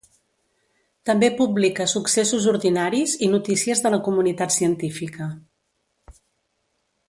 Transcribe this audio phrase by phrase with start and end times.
[1.09, 5.29] També publica successos ordinaris i notícies de la comunitat científica.